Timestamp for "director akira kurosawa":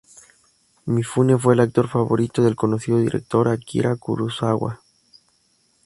2.97-4.81